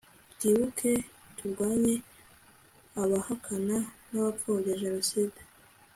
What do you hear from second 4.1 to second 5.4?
abapfobya jenoside